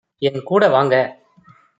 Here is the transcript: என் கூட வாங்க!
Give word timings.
என் 0.21 0.39
கூட 0.43 0.69
வாங்க! 0.69 0.95